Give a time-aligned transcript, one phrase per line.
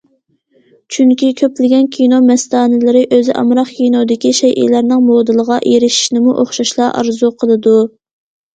[0.93, 7.79] چۈنكى، كۆپلىگەن كىنو مەستانىلىرى ئۆزى ئامراق كىنودىكى شەيئىلەرنىڭ مودېلىغا ئېرىشىشنىمۇ ئوخشاشلا ئارزۇ قىلىدۇ.